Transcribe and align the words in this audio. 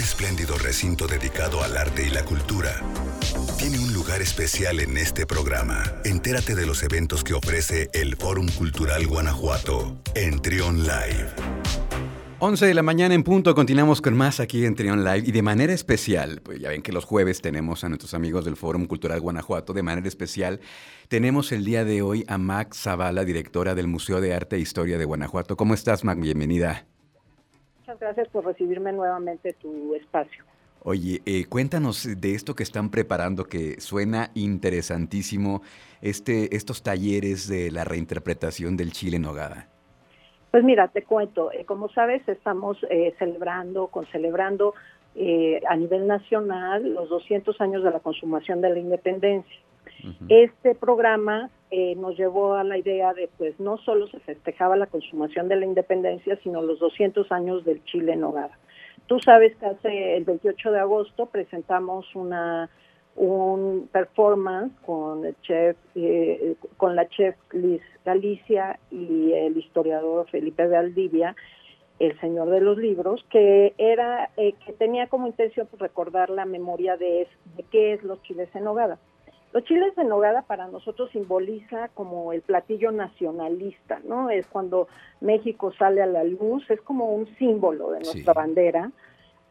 espléndido 0.00 0.56
recinto 0.56 1.06
dedicado 1.06 1.62
al 1.62 1.76
arte 1.76 2.06
y 2.06 2.10
la 2.10 2.24
cultura, 2.24 2.82
tiene 3.58 3.78
un 3.78 3.92
lugar 3.92 4.22
especial 4.22 4.80
en 4.80 4.96
este 4.96 5.26
programa. 5.26 5.82
Entérate 6.04 6.54
de 6.54 6.66
los 6.66 6.82
eventos 6.82 7.22
que 7.22 7.34
ofrece 7.34 7.90
el 7.92 8.16
Fórum 8.16 8.48
Cultural 8.48 9.06
Guanajuato 9.06 10.00
en 10.14 10.40
Trion 10.40 10.84
Live. 10.84 11.28
11 12.38 12.64
de 12.64 12.72
la 12.72 12.82
mañana 12.82 13.14
en 13.14 13.22
punto, 13.22 13.54
continuamos 13.54 14.00
con 14.00 14.16
más 14.16 14.40
aquí 14.40 14.64
en 14.64 14.74
Trion 14.74 15.04
Live 15.04 15.24
y 15.26 15.32
de 15.32 15.42
manera 15.42 15.74
especial, 15.74 16.40
pues 16.42 16.58
ya 16.58 16.70
ven 16.70 16.80
que 16.80 16.92
los 16.92 17.04
jueves 17.04 17.42
tenemos 17.42 17.84
a 17.84 17.90
nuestros 17.90 18.14
amigos 18.14 18.46
del 18.46 18.56
Fórum 18.56 18.86
Cultural 18.86 19.20
Guanajuato, 19.20 19.74
de 19.74 19.82
manera 19.82 20.08
especial 20.08 20.60
tenemos 21.08 21.52
el 21.52 21.66
día 21.66 21.84
de 21.84 22.00
hoy 22.00 22.24
a 22.28 22.38
Mac 22.38 22.74
Zavala, 22.74 23.26
directora 23.26 23.74
del 23.74 23.88
Museo 23.88 24.22
de 24.22 24.32
Arte 24.32 24.56
e 24.56 24.60
Historia 24.60 24.96
de 24.96 25.04
Guanajuato. 25.04 25.58
¿Cómo 25.58 25.74
estás, 25.74 26.04
Mac? 26.04 26.18
Bienvenida. 26.18 26.86
Muchas 27.90 28.00
gracias 28.02 28.28
por 28.28 28.46
recibirme 28.46 28.92
nuevamente 28.92 29.52
tu 29.54 29.96
espacio. 29.96 30.44
Oye, 30.84 31.22
eh, 31.26 31.46
cuéntanos 31.48 32.06
de 32.20 32.36
esto 32.36 32.54
que 32.54 32.62
están 32.62 32.88
preparando, 32.88 33.46
que 33.46 33.80
suena 33.80 34.30
interesantísimo, 34.36 35.62
este, 36.00 36.54
estos 36.54 36.84
talleres 36.84 37.48
de 37.48 37.72
la 37.72 37.82
reinterpretación 37.82 38.76
del 38.76 38.92
Chile 38.92 39.16
en 39.16 39.22
Nogada. 39.22 39.66
Pues 40.52 40.62
mira, 40.62 40.86
te 40.86 41.02
cuento, 41.02 41.50
eh, 41.50 41.64
como 41.64 41.88
sabes, 41.88 42.22
estamos 42.28 42.78
eh, 42.90 43.12
celebrando, 43.18 43.88
con 43.88 44.06
celebrando 44.06 44.74
a 45.68 45.74
nivel 45.74 46.06
nacional 46.06 46.94
los 46.94 47.08
200 47.08 47.60
años 47.60 47.82
de 47.82 47.90
la 47.90 47.98
consumación 47.98 48.60
de 48.60 48.70
la 48.70 48.78
independencia. 48.78 49.60
Este 50.28 50.76
programa 50.76 51.50
eh, 51.70 51.94
nos 51.96 52.16
llevó 52.16 52.54
a 52.54 52.64
la 52.64 52.78
idea 52.78 53.14
de, 53.14 53.28
pues, 53.38 53.58
no 53.60 53.78
solo 53.78 54.08
se 54.08 54.18
festejaba 54.20 54.76
la 54.76 54.86
consumación 54.86 55.48
de 55.48 55.56
la 55.56 55.66
independencia, 55.66 56.38
sino 56.42 56.62
los 56.62 56.78
200 56.80 57.30
años 57.32 57.64
del 57.64 57.84
Chile 57.84 58.12
en 58.12 58.24
hogar. 58.24 58.50
Tú 59.06 59.18
sabes 59.20 59.56
que 59.56 59.66
hace 59.66 60.16
el 60.16 60.24
28 60.24 60.72
de 60.72 60.80
agosto 60.80 61.26
presentamos 61.26 62.14
una 62.14 62.70
un 63.16 63.88
performance 63.92 64.72
con 64.86 65.24
el 65.24 65.36
chef, 65.42 65.76
eh, 65.94 66.54
con 66.76 66.96
la 66.96 67.08
chef 67.08 67.34
Liz 67.52 67.82
Galicia 68.04 68.78
y 68.90 69.32
el 69.32 69.56
historiador 69.56 70.28
Felipe 70.30 70.68
de 70.68 70.76
Aldivia, 70.76 71.34
el 71.98 72.18
señor 72.20 72.48
de 72.48 72.60
los 72.60 72.78
libros, 72.78 73.24
que 73.28 73.74
era 73.76 74.30
eh, 74.36 74.54
que 74.64 74.72
tenía 74.72 75.08
como 75.08 75.26
intención 75.26 75.66
pues, 75.66 75.80
recordar 75.80 76.30
la 76.30 76.46
memoria 76.46 76.96
de, 76.96 77.28
de 77.56 77.62
qué 77.64 77.92
es 77.92 78.02
los 78.04 78.22
chiles 78.22 78.48
en 78.54 78.66
hogada. 78.66 78.98
Los 79.52 79.64
chiles 79.64 79.94
de 79.96 80.04
nogada 80.04 80.42
para 80.42 80.68
nosotros 80.68 81.10
simboliza 81.10 81.88
como 81.94 82.32
el 82.32 82.42
platillo 82.42 82.92
nacionalista, 82.92 84.00
¿no? 84.04 84.30
Es 84.30 84.46
cuando 84.46 84.86
México 85.20 85.72
sale 85.72 86.02
a 86.02 86.06
la 86.06 86.22
luz, 86.22 86.68
es 86.70 86.80
como 86.82 87.12
un 87.12 87.26
símbolo 87.36 87.90
de 87.90 88.00
nuestra 88.00 88.32
bandera, 88.32 88.92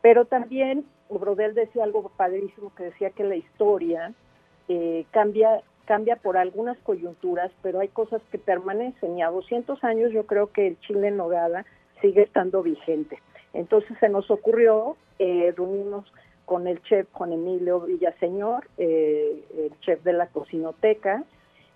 pero 0.02 0.26
también 0.26 0.86
Brodel 1.10 1.54
decía 1.54 1.84
algo 1.84 2.10
padrísimo 2.16 2.74
que 2.76 2.86
decía 2.86 3.10
que 3.10 3.26
la 3.26 3.36
historia 3.36 4.14
eh, 4.70 5.06
cambia 5.12 5.62
cambia 5.90 6.18
por 6.18 6.38
algunas 6.38 6.78
coyunturas, 6.84 7.52
pero 7.64 7.80
hay 7.80 7.88
cosas 7.88 8.22
que 8.32 8.38
permanecen 8.38 9.18
y 9.18 9.24
a 9.24 9.32
200 9.32 9.84
años 9.84 10.12
yo 10.12 10.28
creo 10.28 10.52
que 10.52 10.68
el 10.68 10.80
chile 10.82 11.08
en 11.08 11.18
nogada 11.18 11.66
sigue 12.00 12.22
estando 12.22 12.62
vigente. 12.62 13.18
Entonces 13.54 13.98
se 14.00 14.08
nos 14.08 14.30
ocurrió 14.30 14.98
eh, 15.18 15.52
reunirnos 15.58 16.06
con 16.50 16.66
el 16.66 16.82
chef 16.82 17.08
Juan 17.12 17.32
Emilio 17.32 17.82
Villaseñor, 17.82 18.68
eh, 18.80 19.44
el 19.56 19.80
chef 19.82 20.04
de 20.04 20.14
la 20.14 20.26
cocinoteca, 20.26 21.24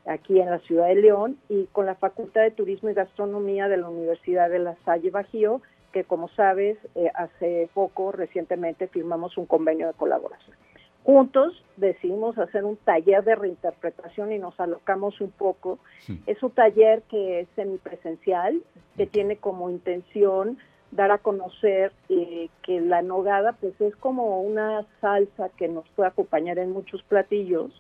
aquí 0.08 0.40
en 0.40 0.50
la 0.50 0.58
ciudad 0.62 0.88
de 0.88 0.96
León, 0.96 1.38
y 1.48 1.66
con 1.66 1.86
la 1.86 1.94
Facultad 1.94 2.42
de 2.42 2.50
Turismo 2.50 2.90
y 2.90 2.96
Gastronomía 2.96 3.68
de 3.68 3.78
la 3.78 3.88
Universidad 3.88 4.50
de 4.50 4.58
La 4.58 4.76
Salle 4.84 5.12
Bajío, 5.12 5.62
que 5.92 6.06
como 6.06 6.28
sabes, 6.30 6.80
eh, 6.96 7.12
hace 7.14 7.70
poco, 7.76 8.12
recientemente, 8.14 8.88
firmamos 8.88 9.38
un 9.38 9.46
convenio 9.46 9.86
de 9.86 9.94
colaboración. 9.94 10.58
Juntos 11.04 11.64
decidimos 11.78 12.40
hacer 12.40 12.64
un 12.64 12.78
taller 12.78 13.24
de 13.24 13.36
reinterpretación 13.36 14.32
y 14.32 14.40
nos 14.40 14.60
alocamos 14.60 15.22
un 15.22 15.30
poco. 15.30 15.78
Es 16.26 16.42
un 16.42 16.50
taller 16.50 17.04
que 17.12 17.42
es 17.42 17.48
semipresencial, 17.56 18.60
que 18.98 19.06
tiene 19.06 19.38
como 19.38 19.70
intención 19.70 20.58
dar 20.96 21.12
a 21.12 21.18
conocer 21.18 21.92
eh, 22.10 22.50
que 22.62 22.82
la 22.82 23.02
nogada 23.02 23.54
pues 23.54 23.80
es 23.82 23.96
como 23.98 24.42
una 24.42 24.86
salsa 25.02 25.50
que 25.58 25.68
nos 25.68 25.88
puede 25.90 26.10
acompañar 26.10 26.60
en 26.60 26.72
muchos 26.72 27.04
platillos. 27.04 27.72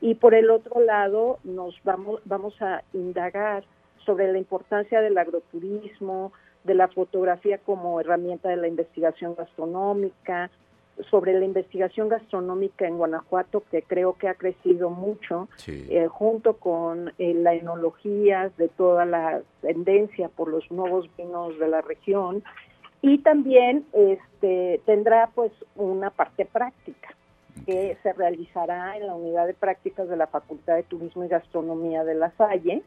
Y 0.00 0.14
por 0.14 0.34
el 0.34 0.50
otro 0.50 0.80
lado 0.80 1.38
nos 1.44 1.74
vamos 1.84 2.20
vamos 2.24 2.60
a 2.60 2.82
indagar 2.92 3.64
sobre 4.04 4.32
la 4.32 4.38
importancia 4.38 5.00
del 5.00 5.16
agroturismo, 5.16 6.32
de 6.64 6.74
la 6.74 6.88
fotografía 6.88 7.58
como 7.58 8.00
herramienta 8.00 8.48
de 8.48 8.56
la 8.56 8.68
investigación 8.68 9.34
gastronómica, 9.34 10.50
sobre 11.10 11.38
la 11.38 11.44
investigación 11.44 12.08
gastronómica 12.08 12.86
en 12.86 12.98
Guanajuato, 12.98 13.62
que 13.70 13.82
creo 13.82 14.14
que 14.14 14.28
ha 14.28 14.34
crecido 14.34 14.90
mucho, 14.90 15.48
eh, 15.66 16.06
junto 16.08 16.54
con 16.54 17.12
eh, 17.18 17.34
la 17.34 17.54
enología 17.54 18.50
de 18.56 18.68
toda 18.68 19.04
la 19.04 19.42
tendencia 19.60 20.28
por 20.28 20.48
los 20.48 20.70
nuevos 20.70 21.08
vinos 21.16 21.58
de 21.58 21.68
la 21.68 21.80
región, 21.80 22.42
y 23.00 23.18
también 23.18 23.84
este, 23.92 24.80
tendrá 24.86 25.30
pues 25.34 25.52
una 25.74 26.10
parte 26.10 26.44
práctica 26.44 27.16
que 27.66 27.96
se 28.02 28.12
realizará 28.12 28.96
en 28.96 29.06
la 29.06 29.14
unidad 29.14 29.46
de 29.46 29.54
prácticas 29.54 30.08
de 30.08 30.16
la 30.16 30.26
Facultad 30.26 30.76
de 30.76 30.82
Turismo 30.84 31.24
y 31.24 31.28
Gastronomía 31.28 32.04
de 32.04 32.14
La 32.14 32.30
Salle, 32.32 32.82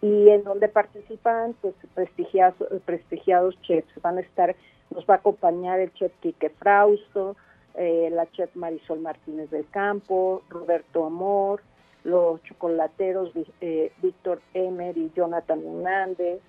y 0.00 0.28
en 0.28 0.44
donde 0.44 0.68
participan 0.68 1.54
pues 1.60 1.74
prestigiados, 1.94 2.56
prestigiados 2.84 3.60
chefs. 3.62 3.90
Van 4.00 4.18
a 4.18 4.20
estar 4.20 4.54
nos 4.94 5.04
va 5.06 5.14
a 5.14 5.16
acompañar 5.18 5.80
el 5.80 5.92
chef 5.94 6.12
Quique 6.20 6.50
Frausto, 6.50 7.36
eh, 7.74 8.08
la 8.10 8.30
chef 8.32 8.54
Marisol 8.56 9.00
Martínez 9.00 9.50
del 9.50 9.68
Campo, 9.68 10.42
Roberto 10.48 11.04
Amor, 11.04 11.62
los 12.04 12.42
chocolateros 12.44 13.32
eh, 13.60 13.92
Víctor 14.02 14.40
Emer 14.54 14.96
y 14.96 15.12
Jonathan 15.14 15.62
Hernández. 15.64 16.40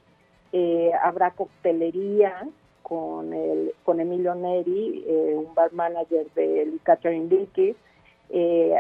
Eh, 0.52 0.92
habrá 1.04 1.31
coctelería 1.31 2.48
con, 2.81 3.34
el, 3.34 3.74
con 3.84 4.00
Emilio 4.00 4.34
Neri, 4.34 5.06
un 5.36 5.54
bar 5.54 5.72
manager 5.74 6.26
de 6.34 6.74
Catherine 6.84 7.28
Dickey, 7.28 7.76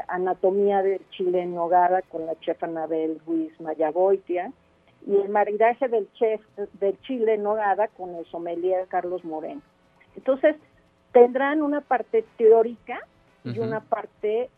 anatomía 0.07 0.81
de 0.83 1.01
Chile 1.11 1.41
en 1.41 1.55
Nogada 1.55 2.01
con 2.03 2.25
la 2.25 2.39
chef 2.39 2.63
Anabel 2.63 3.19
Ruiz 3.25 3.59
Mayagoitia, 3.59 4.51
y 5.07 5.15
el 5.15 5.29
maridaje 5.29 5.87
del 5.87 6.07
chef 6.13 6.41
del 6.79 6.99
Chile 7.01 7.37
Nogada 7.37 7.87
con 7.87 8.15
el 8.15 8.25
sommelier 8.25 8.87
Carlos 8.87 9.23
Moreno. 9.23 9.61
Entonces, 10.15 10.55
tendrán 11.11 11.61
una 11.61 11.81
parte 11.81 12.25
teórica 12.37 12.99
y 13.43 13.59
una 13.59 13.79
parte 13.79 14.49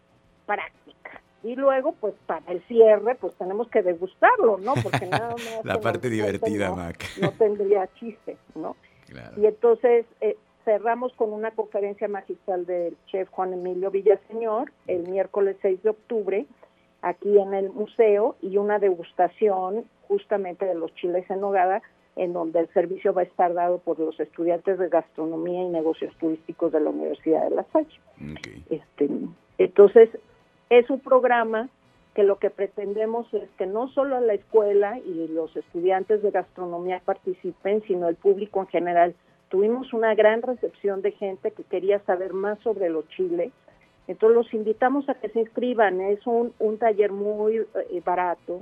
práctica. 0.46 1.22
Y 1.44 1.56
luego, 1.56 1.94
pues 1.94 2.14
para 2.26 2.52
el 2.52 2.62
cierre, 2.64 3.16
pues 3.16 3.34
tenemos 3.36 3.68
que 3.70 3.82
degustarlo, 3.82 4.58
¿no? 4.58 4.74
Porque 4.76 5.06
nada 5.06 5.30
más... 5.32 5.62
La 5.64 5.80
parte 5.80 6.10
divertida, 6.10 6.70
no, 6.70 6.76
Mac. 6.76 7.04
No 7.20 7.32
tendría 7.32 7.88
chiste, 7.96 8.38
¿no? 8.56 8.76
Y 9.38 9.46
entonces 9.46 10.06
eh, 10.22 10.38
cerramos 10.64 11.14
con 11.14 11.34
una 11.34 11.52
conferencia 11.52 12.08
magistral 12.08 12.66
del 12.66 12.96
chef 13.08 13.30
Juan 13.30 13.54
Emilio 13.54 13.92
Villaseñor 13.92 14.72
el 14.88 15.08
miércoles 15.08 15.58
6 15.62 15.84
de 15.84 15.90
octubre 15.90 16.46
aquí 17.02 17.38
en 17.38 17.54
el 17.54 17.70
museo 17.72 18.36
y 18.42 18.58
una 18.58 18.80
degustación 18.80 19.86
justamente 20.08 20.66
de 20.66 20.76
los 20.76 20.94
chiles 20.96 21.30
en 21.30 21.42
nogada, 21.42 21.82
en 22.16 22.34
donde 22.34 22.60
el 22.60 22.68
servicio 22.74 23.14
va 23.14 23.22
a 23.22 23.26
estar 23.26 23.54
dado 23.54 23.80
por 23.80 23.98
los 24.00 24.20
estudiantes 24.20 24.78
de 24.78 24.90
gastronomía 24.90 25.64
y 25.64 25.70
negocios 25.70 26.14
turísticos 26.18 26.72
de 26.72 26.82
la 26.82 26.90
Universidad 26.90 27.50
de 27.50 27.56
La 27.56 27.66
Salle. 27.72 28.00
Este, 28.70 29.10
entonces, 29.58 30.10
es 30.70 30.90
un 30.90 31.00
programa 31.00 31.70
que 32.14 32.24
lo 32.24 32.38
que 32.40 32.50
pretendemos 32.50 33.34
es 33.34 33.50
que 33.58 33.66
no 33.66 33.88
solo 33.90 34.20
la 34.20 34.34
escuela 34.34 35.00
y 35.00 35.30
los 35.30 35.56
estudiantes 35.56 36.22
de 36.22 36.32
gastronomía 36.32 37.02
participen, 37.06 37.82
sino 37.88 38.10
el 38.10 38.16
público 38.16 38.60
en 38.60 38.68
general. 38.68 39.16
Tuvimos 39.52 39.92
una 39.92 40.16
gran 40.16 40.42
recepción 40.42 41.02
de 41.02 41.12
gente 41.12 41.52
que 41.52 41.66
quería 41.66 42.00
saber 42.06 42.32
más 42.32 42.58
sobre 42.60 42.90
los 42.90 43.06
chiles. 43.10 43.52
Entonces 44.08 44.38
los 44.38 44.54
invitamos 44.54 45.10
a 45.10 45.16
que 45.16 45.28
se 45.28 45.42
inscriban. 45.42 46.00
Es 46.00 46.26
un, 46.26 46.54
un 46.58 46.78
taller 46.78 47.12
muy 47.12 47.58
eh, 47.58 48.02
barato, 48.04 48.62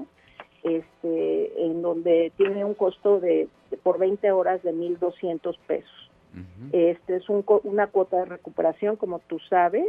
este, 0.63 1.63
en 1.63 1.83
donde 1.83 2.33
tiene 2.37 2.65
un 2.65 2.73
costo 2.73 3.19
de, 3.19 3.47
por 3.83 3.99
20 3.99 4.31
horas 4.31 4.63
de 4.63 4.73
1.200 4.73 5.59
pesos. 5.67 6.11
Este 6.71 7.17
es 7.17 7.29
un, 7.29 7.45
una 7.63 7.87
cuota 7.87 8.17
de 8.17 8.25
recuperación, 8.25 8.95
como 8.95 9.19
tú 9.19 9.39
sabes, 9.47 9.85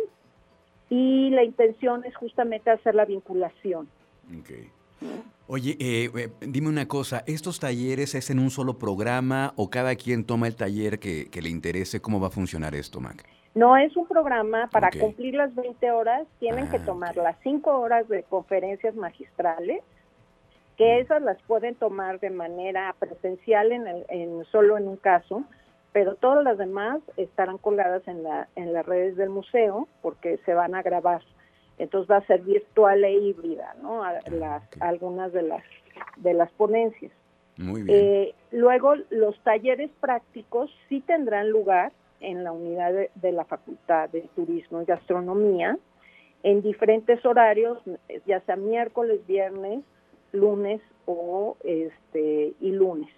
y 0.90 1.30
la 1.30 1.44
intención 1.44 2.04
es 2.04 2.14
justamente 2.16 2.70
hacer 2.70 2.94
la 2.94 3.06
vinculación. 3.06 3.88
Oye, 5.46 5.76
eh, 5.80 6.10
eh, 6.16 6.28
dime 6.42 6.68
una 6.68 6.86
cosa, 6.86 7.24
¿estos 7.26 7.58
talleres 7.58 8.14
es 8.14 8.30
en 8.30 8.38
un 8.38 8.50
solo 8.50 8.78
programa 8.78 9.52
o 9.56 9.68
cada 9.68 9.96
quien 9.96 10.24
toma 10.24 10.46
el 10.46 10.54
taller 10.54 11.00
que, 11.00 11.28
le 11.42 11.48
interese? 11.48 12.00
¿Cómo 12.00 12.20
va 12.20 12.28
a 12.28 12.30
funcionar 12.30 12.74
esto, 12.76 13.00
Mac? 13.00 13.24
No 13.56 13.76
es 13.76 13.96
un 13.96 14.06
programa, 14.06 14.68
para 14.70 14.90
cumplir 14.90 15.34
las 15.34 15.52
20 15.56 15.90
horas 15.90 16.24
tienen 16.38 16.68
que 16.68 16.76
ah, 16.76 16.84
tomar 16.86 17.16
las 17.16 17.36
5 17.42 17.68
horas 17.68 18.08
de 18.08 18.22
conferencias 18.22 18.94
magistrales, 18.94 19.82
que 20.76 21.00
esas 21.00 21.20
las 21.20 21.42
pueden 21.42 21.74
tomar 21.74 22.20
de 22.20 22.30
manera 22.30 22.94
presencial 23.00 23.72
en, 23.72 23.88
el, 23.88 24.06
en 24.08 24.44
solo 24.52 24.78
en 24.78 24.86
un 24.86 24.96
caso, 24.98 25.42
pero 25.92 26.14
todas 26.14 26.44
las 26.44 26.58
demás 26.58 27.00
estarán 27.16 27.58
colgadas 27.58 28.06
en, 28.06 28.22
la, 28.22 28.46
en 28.54 28.72
las 28.72 28.86
redes 28.86 29.16
del 29.16 29.30
museo 29.30 29.88
porque 30.00 30.38
se 30.44 30.54
van 30.54 30.76
a 30.76 30.82
grabar. 30.82 31.22
Entonces 31.80 32.10
va 32.10 32.18
a 32.18 32.26
ser 32.26 32.42
virtual 32.42 33.02
e 33.04 33.12
híbrida, 33.12 33.74
¿no? 33.82 34.04
las, 34.30 34.62
Algunas 34.80 35.32
de 35.32 35.42
las, 35.42 35.62
de 36.16 36.34
las 36.34 36.52
ponencias. 36.52 37.10
Muy 37.56 37.82
bien. 37.82 37.98
Eh, 37.98 38.34
luego, 38.52 38.94
los 39.08 39.38
talleres 39.44 39.90
prácticos 39.98 40.70
sí 40.90 41.00
tendrán 41.00 41.50
lugar 41.50 41.92
en 42.20 42.44
la 42.44 42.52
unidad 42.52 42.92
de, 43.14 43.32
la 43.32 43.46
Facultad 43.46 44.10
de 44.10 44.20
Turismo 44.36 44.82
y 44.82 44.84
Gastronomía 44.84 45.78
en 46.42 46.60
diferentes 46.60 47.24
horarios, 47.24 47.78
ya 48.26 48.40
sea 48.40 48.56
miércoles, 48.56 49.26
viernes, 49.26 49.82
lunes 50.32 50.82
o 51.06 51.56
este 51.64 52.52
y 52.60 52.72
lunes. 52.72 53.10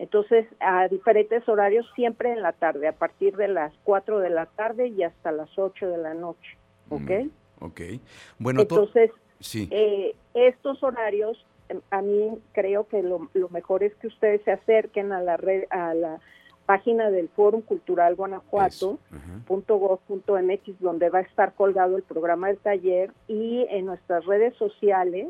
Entonces, 0.00 0.46
a 0.58 0.88
diferentes 0.88 1.48
horarios, 1.48 1.86
siempre 1.94 2.32
en 2.32 2.42
la 2.42 2.52
tarde, 2.52 2.88
a 2.88 2.92
partir 2.92 3.36
de 3.36 3.48
las 3.48 3.72
4 3.84 4.18
de 4.18 4.30
la 4.30 4.46
tarde 4.46 4.88
y 4.88 5.04
hasta 5.04 5.30
las 5.30 5.56
8 5.56 5.88
de 5.88 5.98
la 5.98 6.14
noche. 6.14 6.56
¿Ok? 6.88 7.10
Mm, 7.10 7.28
ok. 7.60 7.80
Bueno, 8.38 8.62
entonces, 8.62 9.10
sí. 9.40 9.68
Eh, 9.70 10.16
estos 10.34 10.82
horarios, 10.82 11.44
em, 11.68 11.80
a 11.90 12.00
mí 12.02 12.38
creo 12.52 12.88
que 12.88 13.02
lo, 13.02 13.30
mejor 13.50 13.82
es 13.82 13.94
que 13.96 14.06
ustedes 14.08 14.42
se 14.42 14.52
acerquen 14.52 15.12
a 15.12 15.20
la 15.20 15.36
red, 15.36 15.64
a 15.70 15.92
la 15.94 16.20
página 16.66 17.10
del 17.10 17.28
Fórum 17.28 17.62
Cultural 17.62 18.16
Guanajuato.gov.mx, 18.16 20.80
donde 20.80 21.10
va 21.10 21.18
a 21.18 21.22
estar 21.22 21.54
colgado 21.54 21.96
el 21.96 22.02
programa 22.02 22.48
del 22.48 22.58
taller 22.58 23.12
y 23.28 23.66
en 23.70 23.86
nuestras 23.86 24.26
redes 24.26 24.54
sociales, 24.56 25.28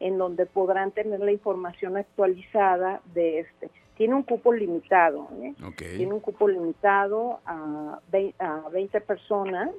en 0.00 0.16
donde 0.16 0.46
podrán 0.46 0.92
tener 0.92 1.18
la 1.20 1.32
información 1.32 1.96
actualizada 1.96 3.02
de 3.14 3.40
este 3.40 3.68
tiene 3.98 4.14
un 4.14 4.22
cupo 4.22 4.52
limitado, 4.52 5.28
¿eh? 5.42 5.54
tiene 5.76 6.14
un 6.14 6.20
cupo 6.20 6.46
limitado 6.46 7.40
a 7.44 7.98
20, 8.10 9.00
personas 9.00 9.70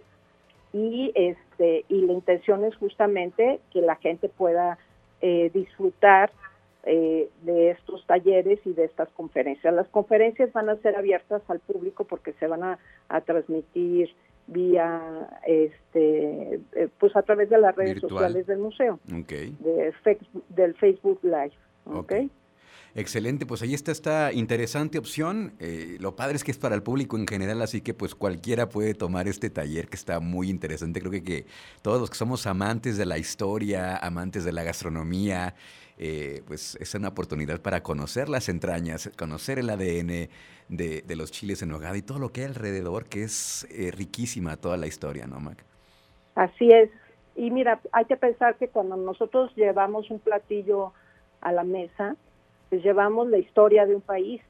y 0.74 1.12
este 1.16 1.86
y 1.90 2.02
la 2.06 2.14
intención 2.14 2.64
es 2.64 2.76
justamente 2.76 3.60
que 3.72 3.82
la 3.82 3.96
gente 3.96 4.30
pueda 4.30 4.78
eh, 5.22 5.50
disfrutar 5.54 6.32
eh, 6.84 7.30
de 7.42 7.72
estos 7.72 8.06
talleres 8.06 8.60
y 8.66 8.74
de 8.74 8.86
estas 8.86 9.10
conferencias. 9.10 9.74
Las 9.74 9.88
conferencias 9.90 10.54
van 10.54 10.70
a 10.70 10.78
ser 10.78 10.96
abiertas 10.96 11.42
al 11.50 11.60
público 11.60 12.06
porque 12.06 12.34
se 12.34 12.48
van 12.48 12.64
a, 12.64 12.80
transmitir 13.26 14.16
vía 14.48 15.30
este 15.46 16.60
pues 16.98 17.16
a 17.16 17.22
través 17.22 17.50
de 17.50 17.60
las 17.60 17.76
redes 17.76 18.00
sociales 18.00 18.48
del 18.48 18.58
museo 18.58 19.00
de 19.06 19.94
del 20.50 20.74
Facebook 20.76 21.20
Live 21.22 21.54
okay. 21.86 22.32
Excelente, 22.96 23.46
pues 23.46 23.62
ahí 23.62 23.74
está 23.74 23.92
esta 23.92 24.34
interesante 24.34 24.98
opción. 24.98 25.54
Eh, 25.60 25.98
lo 26.00 26.16
padre 26.16 26.36
es 26.36 26.44
que 26.44 26.52
es 26.52 26.58
para 26.58 26.76
el 26.76 26.84
público 26.84 27.18
en 27.18 27.28
general, 27.28 27.62
así 27.62 27.82
que 27.82 27.94
pues 27.94 28.16
cualquiera 28.16 28.70
puede 28.70 28.94
tomar 28.94 29.28
este 29.28 29.50
taller 29.50 29.88
que 29.88 29.96
está 29.96 30.20
muy 30.20 30.50
interesante. 30.50 31.00
Creo 31.00 31.12
que, 31.12 31.24
que 31.24 31.46
todos 31.82 32.00
los 32.02 32.10
que 32.10 32.18
somos 32.18 32.48
amantes 32.48 32.98
de 32.98 33.06
la 33.06 33.18
historia, 33.18 33.98
amantes 33.98 34.44
de 34.44 34.52
la 34.52 34.64
gastronomía, 34.64 35.56
eh, 36.02 36.44
pues 36.48 36.78
es 36.80 36.96
una 36.96 37.10
oportunidad 37.10 37.60
para 37.60 37.84
conocer 37.84 38.30
las 38.30 38.48
entrañas, 38.48 39.12
conocer 39.18 39.60
el 39.60 39.70
ADN 39.70 40.30
de, 40.70 41.16
los 41.18 41.30
chiles 41.30 41.62
en 41.62 41.70
nogada 41.70 41.98
y 41.98 42.02
todo 42.02 42.20
lo 42.20 42.32
que 42.32 42.42
hay 42.42 42.48
alrededor, 42.48 43.06
que 43.06 43.24
es 43.24 43.68
eh, 43.70 43.92
riquísima 43.92 44.56
toda 44.56 44.78
la 44.78 44.88
historia, 44.88 45.28
¿no, 45.28 45.42
Mac? 45.42 45.62
Así 46.36 46.72
es. 46.72 46.90
Y 47.36 47.52
mira, 47.52 47.82
hay 47.92 48.06
que 48.06 48.16
pensar 48.16 48.56
que 48.56 48.70
cuando 48.70 48.96
nosotros 48.96 49.52
llevamos 49.58 50.10
un 50.10 50.20
platillo 50.20 50.94
a 51.42 51.52
la 51.52 51.66
mesa, 51.66 52.16
pues 52.70 52.84
llevamos 52.84 53.28
la 53.30 53.38
historia 53.38 53.86
de 53.86 53.96
un 53.96 54.02
país 54.02 54.42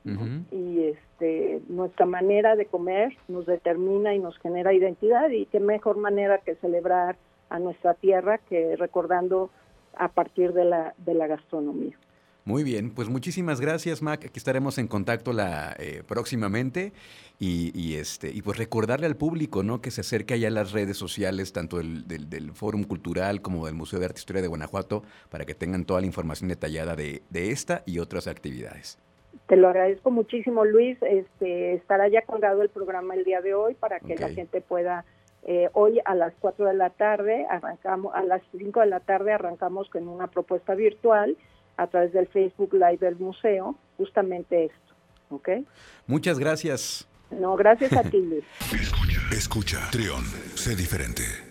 y 0.52 0.84
este 0.84 1.62
nuestra 1.70 2.06
manera 2.06 2.56
de 2.56 2.66
comer 2.66 3.16
nos 3.28 3.46
determina 3.46 4.14
y 4.14 4.20
nos 4.20 4.38
genera 4.40 4.74
identidad 4.74 5.30
y 5.30 5.46
qué 5.46 5.60
mejor 5.60 5.98
manera 5.98 6.40
que 6.40 6.56
celebrar 6.56 7.16
a 7.50 7.60
nuestra 7.60 7.94
tierra 7.94 8.38
que 8.38 8.76
recordando 8.76 9.50
a 9.96 10.10
partir 10.10 10.54
de 10.54 10.66
la 10.66 10.94
de 10.98 11.14
la 11.14 11.28
gastronomía. 11.28 11.98
Muy 12.46 12.64
bien, 12.64 12.92
pues 12.92 13.10
muchísimas 13.10 13.62
gracias, 13.62 14.02
Mac. 14.02 14.26
Aquí 14.26 14.40
estaremos 14.40 14.78
en 14.78 14.88
contacto 14.88 15.34
la, 15.34 15.76
eh, 15.78 16.04
próximamente 16.08 16.94
y, 17.38 17.96
este 17.96 18.32
y 18.32 18.42
pues 18.42 18.58
recordarle 18.58 19.06
al 19.06 19.16
público, 19.16 19.62
¿no? 19.62 19.82
Que 19.82 19.92
se 19.92 20.02
acerque 20.02 20.34
allá 20.34 20.48
a 20.48 20.52
las 20.52 20.72
redes 20.72 20.98
sociales, 20.98 21.54
tanto 21.54 21.78
del, 21.78 22.08
del, 22.08 22.52
Fórum 22.54 22.84
Cultural 22.84 23.42
como 23.42 23.66
del 23.66 23.76
Museo 23.76 24.00
de 24.00 24.06
Arte 24.06 24.18
e 24.18 24.22
Historia 24.22 24.42
de 24.42 24.48
Guanajuato, 24.48 25.04
para 25.30 25.46
que 25.46 25.54
tengan 25.54 25.86
toda 25.86 26.02
la 26.02 26.08
información 26.08 26.50
detallada 26.50 26.96
de, 26.96 27.22
esta 27.32 27.84
y 27.86 28.00
otras 28.00 28.28
actividades. 28.28 28.98
Te 29.48 29.56
lo 29.56 29.68
agradezco 29.68 30.10
muchísimo, 30.10 30.66
Luis. 30.66 30.98
Este, 31.02 31.74
estará 31.76 32.08
ya 32.08 32.24
colgado 32.24 32.62
el 32.62 32.70
programa 32.70 33.16
el 33.16 33.26
día 33.26 33.42
de 33.42 33.54
hoy 33.54 33.76
para 33.76 34.00
que 34.00 34.16
la 34.16 34.30
gente 34.30 34.62
pueda 34.62 35.06
eh, 35.44 35.70
hoy 35.74 36.00
a 36.04 36.16
las 36.16 36.34
4 36.40 36.66
de 36.66 36.74
la 36.74 36.90
tarde 36.90 37.46
arrancamos, 37.50 38.14
a 38.14 38.24
las 38.24 38.42
5 38.58 38.82
de 38.82 38.86
la 38.88 39.00
tarde 39.00 39.32
arrancamos 39.32 39.90
con 39.90 40.08
una 40.08 40.28
propuesta 40.28 40.76
virtual 40.76 41.38
a 41.80 41.88
través 41.88 42.12
del 42.12 42.28
Facebook 42.28 42.74
Live 42.74 42.98
del 42.98 43.16
museo, 43.16 43.76
justamente 43.98 44.66
esto. 44.66 44.94
¿Ok? 45.30 45.50
Muchas 46.08 46.38
gracias. 46.38 47.08
No, 47.32 47.56
gracias 47.56 47.94
a 47.94 48.04
ti, 48.04 48.18
Luis. 48.22 48.44
Escucha, 48.74 49.22
escucha, 49.32 49.88
Trión, 49.92 50.24
sé 50.56 50.76
diferente. 50.76 51.49